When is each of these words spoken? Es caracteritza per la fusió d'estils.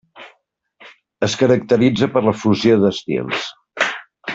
Es 1.27 1.35
caracteritza 1.43 2.11
per 2.17 2.27
la 2.31 2.35
fusió 2.45 2.83
d'estils. 2.87 3.49